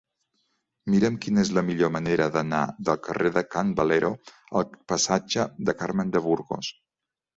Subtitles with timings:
[0.93, 4.09] Mira'm quina és la millor manera d'anar del carrer de Can Valero
[4.63, 6.73] al passatge de Carmen de Burgos.